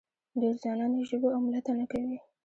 ډېر 0.41 0.53
ځوانان 0.61 0.91
یې 0.97 1.03
ژبو 1.09 1.27
او 1.35 1.39
ملت 1.45 1.63
ته 1.67 1.73
نه 1.79 1.85
کوي. 1.91 2.17